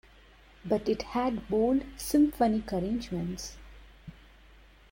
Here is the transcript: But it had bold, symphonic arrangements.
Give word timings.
But 0.65 0.89
it 0.89 1.03
had 1.03 1.47
bold, 1.47 1.83
symphonic 1.95 2.73
arrangements. 2.73 3.57